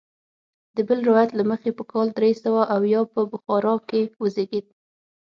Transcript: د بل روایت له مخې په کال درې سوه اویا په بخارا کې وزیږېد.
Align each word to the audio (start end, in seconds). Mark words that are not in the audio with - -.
د 0.75 0.77
بل 0.87 0.99
روایت 1.09 1.31
له 1.35 1.43
مخې 1.51 1.69
په 1.77 1.83
کال 1.91 2.07
درې 2.17 2.31
سوه 2.43 2.61
اویا 2.75 3.01
په 3.13 3.21
بخارا 3.31 3.75
کې 3.89 4.01
وزیږېد. 4.21 4.65